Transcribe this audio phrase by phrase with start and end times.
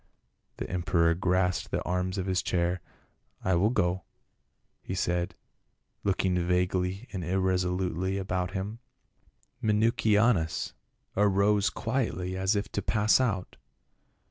[0.57, 2.81] The emperor grasped the arms of his chair,"
[3.43, 4.01] I will go,"
[4.81, 5.35] he said,
[6.03, 8.79] looking vaguely and irresolutely about him.
[9.61, 10.73] Minucianus
[11.15, 13.57] arose quietly as if to pass out.